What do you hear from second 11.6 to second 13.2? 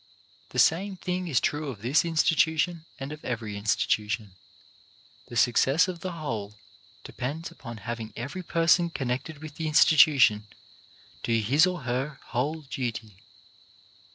or her whole duty.